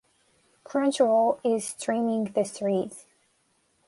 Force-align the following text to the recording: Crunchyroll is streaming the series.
Crunchyroll 0.65 1.39
is 1.43 1.63
streaming 1.77 2.23
the 2.23 2.43
series. 2.43 3.05